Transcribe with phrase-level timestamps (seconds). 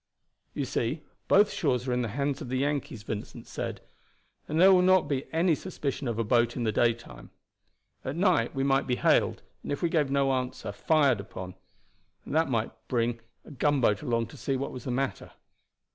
[0.55, 3.81] "You see, both shores are in the hands of the Yankees," Vincent said,
[4.47, 7.29] "and there will not be any suspicion of a boat in the daytime.
[8.03, 11.53] At night we might be hailed, and if we gave no answer fired upon,
[12.25, 15.33] and that night bring a gunboat along to see what was the matter.